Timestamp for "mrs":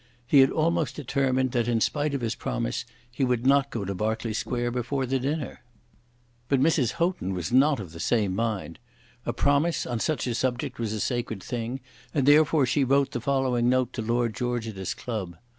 6.59-6.93